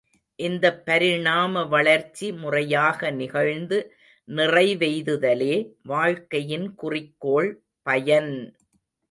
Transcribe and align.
இந்தப் 0.39 0.79
பரிணாம 0.85 1.63
வளர்ச்சி, 1.65 2.27
முறையாக 2.39 3.11
நிகழ்ந்து 3.11 3.77
நிறைவெய்துதலே 4.27 5.53
வாழ்க்கையின் 5.85 6.67
குறிக்கோள் 6.75 7.51
பயன்! 7.85 8.33